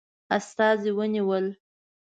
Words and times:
استازي 0.37 0.89
ونیول. 0.97 1.45